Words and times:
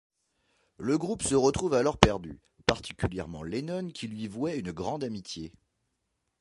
Le 0.79 0.97
groupe 0.97 1.21
se 1.21 1.35
retrouve 1.35 1.75
alors 1.75 1.99
perdu, 1.99 2.39
particulièrement 2.65 3.43
Lennon 3.43 3.91
qui 3.91 4.07
lui 4.07 4.27
vouait 4.27 4.57
une 4.57 4.71
grande 4.71 5.03
amitié. 5.03 5.53